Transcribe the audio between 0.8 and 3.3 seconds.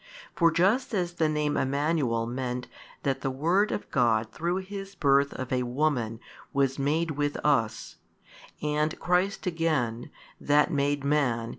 as the name Emmanuel meant, that the